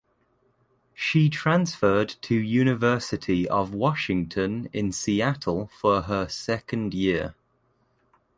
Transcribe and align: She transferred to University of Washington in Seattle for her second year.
She 0.95 1.29
transferred 1.29 2.09
to 2.23 2.33
University 2.33 3.47
of 3.47 3.75
Washington 3.75 4.67
in 4.73 4.91
Seattle 4.91 5.69
for 5.79 6.01
her 6.01 6.27
second 6.27 6.95
year. 6.95 7.35